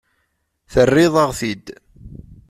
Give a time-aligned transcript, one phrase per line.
[0.71, 1.65] Terriḍ-aɣ-t-id.